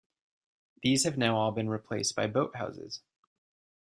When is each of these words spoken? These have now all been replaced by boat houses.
These 0.81 1.03
have 1.03 1.15
now 1.15 1.37
all 1.37 1.51
been 1.51 1.69
replaced 1.69 2.15
by 2.15 2.25
boat 2.25 2.55
houses. 2.55 3.01